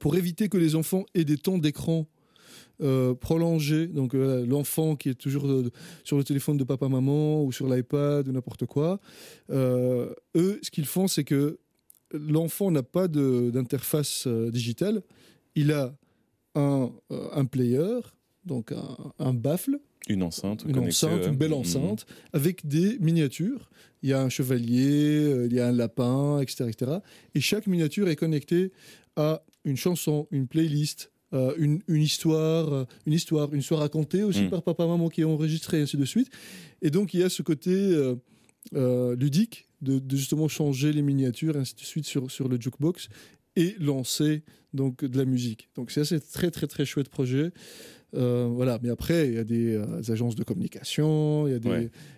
pour 0.01 0.17
éviter 0.17 0.49
que 0.49 0.57
les 0.57 0.75
enfants 0.75 1.05
aient 1.15 1.25
des 1.25 1.37
temps 1.37 1.59
d'écran 1.59 2.07
prolongés. 3.21 3.87
Donc 3.87 4.15
l'enfant 4.15 4.97
qui 4.97 5.11
est 5.11 5.15
toujours 5.15 5.47
sur 6.03 6.17
le 6.17 6.25
téléphone 6.25 6.57
de 6.57 6.65
papa, 6.65 6.89
maman 6.89 7.45
ou 7.45 7.53
sur 7.53 7.69
l'iPad 7.69 8.27
ou 8.27 8.33
n'importe 8.33 8.65
quoi, 8.65 9.01
eux, 9.51 10.15
ce 10.35 10.71
qu'ils 10.71 10.87
font, 10.87 11.09
c'est 11.09 11.25
que 11.25 11.59
l'enfant 12.11 12.71
n'a 12.71 12.83
pas 12.83 13.07
d'interface 13.07 14.27
digitale. 14.27 15.03
Il 15.55 15.73
a 15.73 15.95
un, 16.55 16.91
un 17.11 17.45
player, 17.45 18.01
donc 18.47 18.73
un, 18.73 18.97
un 19.19 19.35
baffle, 19.35 19.79
une 20.09 20.23
enceinte, 20.23 20.65
une 20.67 20.79
enceinte, 20.79 21.27
une 21.27 21.37
belle 21.37 21.51
mhm. 21.51 21.59
enceinte, 21.59 22.07
avec 22.33 22.67
des 22.67 22.99
miniatures. 23.01 23.71
Il 24.03 24.11
y 24.11 24.13
a 24.13 24.23
un 24.23 24.29
chevalier, 24.29 25.25
euh, 25.25 25.47
il 25.47 25.57
y 25.57 25.61
a 25.61 25.67
un 25.69 25.73
lapin, 25.73 26.41
etc., 26.41 26.71
etc. 26.71 26.99
Et 27.35 27.41
chaque 27.41 27.67
miniature 27.67 28.09
est 28.09 28.17
connectée 28.17 28.73
à 29.17 29.43
une 29.65 29.77
chanson, 29.77 30.29
une 30.31 30.47
playlist, 30.47 31.11
euh, 31.33 31.55
une, 31.59 31.81
une, 31.89 32.03
histoire, 32.03 32.73
euh, 32.73 32.85
une 33.07 33.15
histoire, 33.15 33.53
une 33.53 33.61
histoire 33.61 33.81
racontée 33.81 34.23
aussi 34.23 34.43
mhm. 34.43 34.51
par 34.51 34.63
papa, 34.63 34.87
maman 34.87 35.09
qui 35.09 35.25
ont 35.25 35.35
enregistré, 35.35 35.81
ainsi 35.81 35.97
de 35.97 36.05
suite. 36.05 36.31
Et 36.83 36.91
donc 36.91 37.15
il 37.15 37.21
y 37.21 37.23
a 37.25 37.29
ce 37.29 37.43
côté 37.43 37.71
ludique 38.73 39.69
de, 39.81 39.99
de, 39.99 40.17
justement 40.17 40.47
changer 40.47 40.93
les 40.93 41.03
miniatures, 41.03 41.57
ainsi 41.57 41.75
de 41.75 41.81
suite 41.81 42.07
sur, 42.07 42.31
sur 42.31 42.49
le 42.49 42.61
jukebox 42.61 43.09
et 43.57 43.75
lancer 43.81 44.43
donc 44.73 45.05
de 45.05 45.19
la 45.19 45.25
musique. 45.25 45.69
Donc 45.75 45.91
c'est 45.91 46.13
un 46.13 46.19
très 46.19 46.51
très 46.51 46.67
très 46.67 46.85
chouette 46.85 47.09
projet. 47.09 47.51
Euh, 48.17 48.49
voilà, 48.51 48.79
mais 48.83 48.89
après, 48.89 49.29
il 49.29 49.35
y 49.35 49.39
a 49.39 49.45
des, 49.45 49.75
euh, 49.75 50.01
agences 50.09 50.37
de 50.37 50.45
communication, 50.45 51.47
il 51.47 51.53
y 51.53 51.57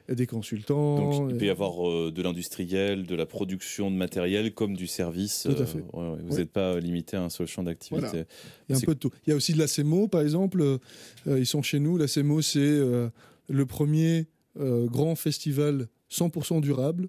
a 0.09 0.15
des, 0.15 0.27
consultants. 0.27 0.97
Donc, 0.97 1.31
il 1.33 1.39
peut 1.39 1.47
y 1.47 1.51
avoir 1.51 1.89
euh, 1.89 2.13
de 2.15 2.23
l'industriel, 2.23 3.07
de 3.07 3.15
la 3.15 3.27
production 3.27 3.91
de 3.91 3.97
matériel 3.97 4.55
comme 4.55 4.77
du 4.77 4.87
service. 4.87 5.49
Tout 5.51 5.61
à 5.63 5.67
fait. 5.67 5.83
vous 5.93 6.37
n'êtes 6.37 6.51
pas 6.51 6.79
limité 6.79 7.17
à 7.17 7.23
un 7.23 7.29
seul 7.29 7.47
champ 7.47 7.63
d'activité. 7.63 8.25
Il 8.69 8.73
y 8.73 8.75
a 8.75 8.79
un 8.79 8.81
peu 8.81 8.95
de 8.95 9.01
tout. 9.01 9.11
Il 9.27 9.31
y 9.31 9.33
a 9.33 9.37
aussi 9.37 9.53
de 9.53 9.59
la 9.59 9.67
CEMO, 9.67 10.09
par 10.09 10.21
exemple. 10.21 10.79
ils 11.27 11.47
sont 11.47 11.63
chez 11.63 11.81
nous. 11.81 11.97
La 11.97 12.07
CEMO, 12.07 12.43
c'est 12.43 12.81
le 13.49 13.67
premier 13.67 14.27
grand 14.57 15.17
festival 15.17 15.89
100% 16.11 16.61
durable. 16.61 17.09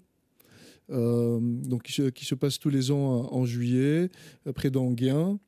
donc 0.88 1.82
qui 1.84 1.92
se, 1.92 2.10
qui 2.10 2.24
se, 2.24 2.34
passe 2.34 2.58
tous 2.58 2.70
les 2.70 2.90
ans 2.90 3.28
en 3.32 3.44
juillet, 3.44 4.10
près 4.54 4.70
d'Anguien. 4.70 5.38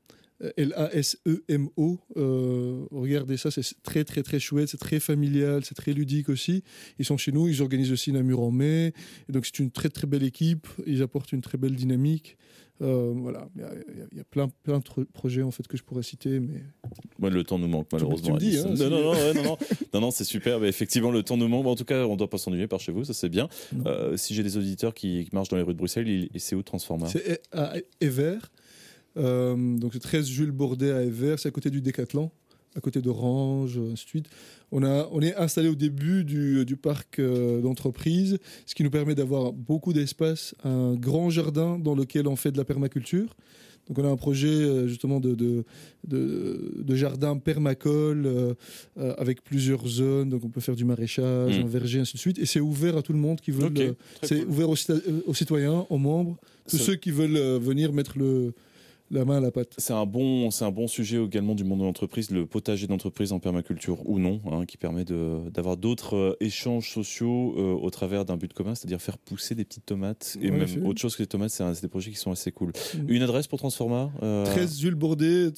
L-A-S-E-M-O. 0.57 1.99
Euh, 2.17 2.85
regardez 2.91 3.37
ça, 3.37 3.51
c'est 3.51 3.63
très 3.83 4.03
très 4.03 4.23
très 4.23 4.39
chouette, 4.39 4.69
c'est 4.69 4.77
très 4.77 4.99
familial, 4.99 5.63
c'est 5.63 5.75
très 5.75 5.93
ludique 5.93 6.29
aussi. 6.29 6.63
Ils 6.99 7.05
sont 7.05 7.17
chez 7.17 7.31
nous, 7.31 7.47
ils 7.47 7.61
organisent 7.61 7.91
aussi 7.91 8.11
Namur 8.11 8.41
en 8.41 8.51
mai. 8.51 8.93
Et 9.29 9.31
donc 9.31 9.45
c'est 9.45 9.59
une 9.59 9.71
très 9.71 9.89
très 9.89 10.07
belle 10.07 10.23
équipe, 10.23 10.67
ils 10.85 11.01
apportent 11.01 11.31
une 11.31 11.41
très 11.41 11.57
belle 11.57 11.75
dynamique. 11.75 12.37
Euh, 12.81 13.13
voilà, 13.15 13.47
il 13.55 14.17
y, 14.17 14.19
a 14.19 14.23
plein, 14.23 14.49
plein 14.63 14.79
de 14.79 15.03
projets 15.13 15.43
en 15.43 15.51
fait 15.51 15.65
que 15.67 15.77
je 15.77 15.83
pourrais 15.83 16.01
citer, 16.01 16.39
mais 16.39 17.29
le 17.29 17.43
temps 17.43 17.59
nous 17.59 17.67
manque 17.67 17.87
malheureusement. 17.93 18.35
Dis, 18.35 18.57
hein, 18.57 18.73
non, 18.75 18.89
non, 18.89 19.13
non, 19.33 19.57
non, 19.93 20.01
non, 20.01 20.11
c'est 20.11 20.23
super. 20.23 20.59
Mais 20.59 20.67
effectivement, 20.67 21.11
le 21.11 21.23
temps 21.23 21.37
nous 21.37 21.47
manque. 21.47 21.67
En 21.67 21.75
tout 21.75 21.85
cas, 21.85 22.05
on 22.05 22.13
ne 22.13 22.17
doit 22.17 22.29
pas 22.29 22.39
s'ennuyer 22.39 22.67
par 22.67 22.79
chez 22.79 22.91
vous, 22.91 23.05
ça 23.05 23.13
c'est 23.13 23.29
bien. 23.29 23.47
Euh, 23.85 24.17
si 24.17 24.33
j'ai 24.33 24.43
des 24.43 24.57
auditeurs 24.57 24.93
qui, 24.93 25.29
marchent 25.31 25.49
dans 25.49 25.57
les 25.57 25.63
rues 25.63 25.73
de 25.73 25.77
Bruxelles, 25.77 26.27
c'est 26.35 26.55
où 26.55 26.63
Transforma 26.63 27.07
C'est 27.07 27.41
à 27.51 27.75
Ever. 28.01 28.39
Euh, 29.17 29.77
donc 29.77 29.93
c'est 29.93 29.99
13 29.99 30.27
Jules 30.27 30.51
Bordet 30.51 30.91
à 30.91 31.03
Evers, 31.03 31.39
c'est 31.39 31.49
à 31.49 31.51
côté 31.51 31.69
du 31.69 31.81
Décathlon, 31.81 32.31
à 32.75 32.81
côté 32.81 33.01
d'Orange, 33.01 33.79
ainsi 33.91 34.05
de 34.05 34.09
suite. 34.09 34.25
On, 34.71 34.83
a, 34.83 35.07
on 35.11 35.21
est 35.21 35.35
installé 35.35 35.69
au 35.69 35.75
début 35.75 36.23
du, 36.23 36.65
du 36.65 36.75
parc 36.75 37.19
euh, 37.19 37.61
d'entreprise, 37.61 38.39
ce 38.65 38.73
qui 38.73 38.83
nous 38.83 38.89
permet 38.89 39.15
d'avoir 39.15 39.53
beaucoup 39.53 39.93
d'espace, 39.93 40.55
un 40.63 40.95
grand 40.95 41.29
jardin 41.29 41.77
dans 41.77 41.95
lequel 41.95 42.27
on 42.27 42.35
fait 42.35 42.51
de 42.51 42.57
la 42.57 42.65
permaculture. 42.65 43.35
Donc 43.87 43.99
on 43.99 44.05
a 44.05 44.07
un 44.07 44.15
projet 44.15 44.47
euh, 44.47 44.87
justement 44.87 45.19
de, 45.19 45.35
de, 45.35 45.65
de, 46.07 46.95
jardin 46.95 47.37
permacole 47.37 48.55
avec 48.95 49.43
plusieurs 49.43 49.85
zones. 49.85 50.29
Donc 50.29 50.45
on 50.45 50.49
peut 50.49 50.61
faire 50.61 50.77
du 50.77 50.85
maraîchage, 50.85 51.59
mmh. 51.59 51.63
un 51.63 51.67
verger, 51.67 51.99
ainsi 51.99 52.13
de 52.13 52.19
suite. 52.19 52.39
Et 52.39 52.45
c'est 52.45 52.61
ouvert 52.61 52.95
à 52.95 53.01
tout 53.01 53.11
le 53.11 53.19
monde 53.19 53.41
qui 53.41 53.51
veut. 53.51 53.69
c'est 54.23 54.45
ouvert 54.45 54.69
aux, 54.69 54.77
aux, 55.27 55.33
citoyens, 55.33 55.85
aux 55.89 55.97
membres, 55.97 56.37
tous 56.67 56.77
ceux 56.77 56.95
qui 56.95 57.11
veulent 57.11 57.59
venir 57.59 57.91
mettre 57.91 58.17
le, 58.17 58.53
la 59.11 59.25
main 59.25 59.37
à 59.37 59.39
la 59.39 59.51
pâte. 59.51 59.73
C'est 59.77 59.93
un 59.93 60.05
bon, 60.05 60.49
c'est 60.51 60.65
un 60.65 60.71
bon 60.71 60.87
sujet 60.87 61.23
également 61.23 61.55
du 61.55 61.63
monde 61.63 61.79
de 61.79 61.83
l'entreprise, 61.83 62.31
le 62.31 62.45
potager 62.45 62.87
d'entreprise 62.87 63.31
en 63.31 63.39
permaculture 63.39 64.07
ou 64.09 64.19
non, 64.19 64.41
hein, 64.51 64.65
qui 64.65 64.77
permet 64.77 65.05
d'avoir 65.05 65.77
d'autres 65.77 66.15
euh, 66.15 66.37
échanges 66.39 66.91
sociaux 66.91 67.55
euh, 67.57 67.73
au 67.73 67.89
travers 67.89 68.25
d'un 68.25 68.37
but 68.37 68.53
commun, 68.53 68.75
c'est-à-dire 68.75 69.01
faire 69.01 69.17
pousser 69.17 69.55
des 69.55 69.65
petites 69.65 69.85
tomates 69.85 70.37
et 70.41 70.51
même 70.51 70.85
autre 70.85 70.99
chose 70.99 71.15
que 71.15 71.23
les 71.23 71.27
tomates. 71.27 71.51
C'est 71.51 71.81
des 71.81 71.87
projets 71.87 72.11
qui 72.11 72.17
sont 72.17 72.31
assez 72.31 72.51
cool. 72.51 72.71
Mm. 72.95 73.09
Une 73.09 73.21
adresse 73.21 73.47
pour 73.47 73.59
Transforma 73.59 74.11
13 74.19 74.23
euh, 74.23 74.67
Jules 74.67 74.95
Bordet 74.95 75.51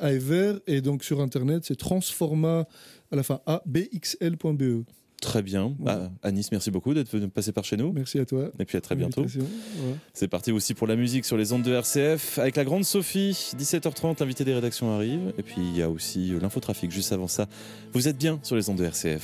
à 0.00 0.12
Ever 0.12 0.54
et 0.66 0.80
donc 0.80 1.04
sur 1.04 1.20
internet 1.20 1.64
c'est 1.64 1.76
transforma 1.76 2.66
à 3.10 3.16
la 3.16 3.22
fin 3.22 3.40
abxl.be. 3.46 4.84
Très 5.22 5.40
bien. 5.40 5.72
Bah, 5.78 6.10
Anis, 6.24 6.50
merci 6.50 6.72
beaucoup 6.72 6.94
d'être 6.94 7.08
venu 7.08 7.28
passer 7.28 7.52
par 7.52 7.64
chez 7.64 7.76
nous. 7.76 7.92
Merci 7.92 8.18
à 8.18 8.26
toi. 8.26 8.50
Et 8.58 8.64
puis 8.64 8.76
à 8.76 8.80
très 8.80 8.96
bientôt. 8.96 9.24
C'est 10.12 10.26
parti 10.26 10.50
aussi 10.50 10.74
pour 10.74 10.88
la 10.88 10.96
musique 10.96 11.24
sur 11.24 11.36
les 11.36 11.52
ondes 11.52 11.62
de 11.62 11.72
RCF 11.72 12.40
avec 12.40 12.56
la 12.56 12.64
grande 12.64 12.84
Sophie. 12.84 13.52
17h30, 13.56 14.18
l'invité 14.18 14.44
des 14.44 14.52
rédactions 14.52 14.92
arrive. 14.92 15.32
Et 15.38 15.42
puis 15.44 15.58
il 15.58 15.76
y 15.76 15.82
a 15.82 15.88
aussi 15.88 16.34
l'infotrafic 16.40 16.90
juste 16.90 17.12
avant 17.12 17.28
ça. 17.28 17.46
Vous 17.92 18.08
êtes 18.08 18.18
bien 18.18 18.40
sur 18.42 18.56
les 18.56 18.68
ondes 18.68 18.78
de 18.78 18.84
RCF. 18.84 19.20